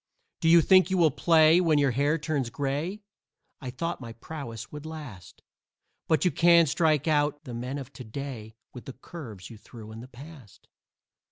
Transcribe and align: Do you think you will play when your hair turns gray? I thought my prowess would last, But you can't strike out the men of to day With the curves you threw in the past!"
Do 0.39 0.49
you 0.49 0.61
think 0.63 0.89
you 0.89 0.97
will 0.97 1.11
play 1.11 1.61
when 1.61 1.77
your 1.77 1.91
hair 1.91 2.17
turns 2.17 2.49
gray? 2.49 3.03
I 3.61 3.69
thought 3.69 4.01
my 4.01 4.13
prowess 4.13 4.71
would 4.71 4.83
last, 4.83 5.43
But 6.07 6.25
you 6.25 6.31
can't 6.31 6.67
strike 6.67 7.07
out 7.07 7.43
the 7.43 7.53
men 7.53 7.77
of 7.77 7.93
to 7.93 8.03
day 8.03 8.55
With 8.73 8.85
the 8.85 8.93
curves 8.93 9.51
you 9.51 9.59
threw 9.59 9.91
in 9.91 9.99
the 9.99 10.07
past!" 10.07 10.67